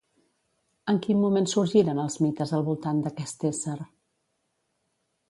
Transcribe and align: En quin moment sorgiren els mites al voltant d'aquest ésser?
En 0.93 1.01
quin 1.05 1.19
moment 1.25 1.47
sorgiren 1.51 2.01
els 2.05 2.17
mites 2.27 2.53
al 2.59 2.65
voltant 2.71 3.05
d'aquest 3.09 3.47
ésser? 3.51 3.77